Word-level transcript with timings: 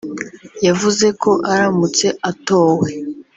yavuze 0.67 1.07
ko 1.21 1.31
aramutse 1.51 2.07
atowe 2.29 2.89